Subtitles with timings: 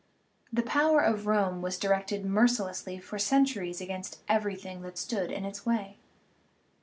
[0.51, 5.63] The power of Rome was directed mercilessly for centuries against everything that stood in its
[5.63, 5.99] way.